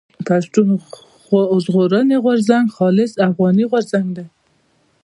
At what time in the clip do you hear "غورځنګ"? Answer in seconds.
2.23-2.65, 3.71-4.07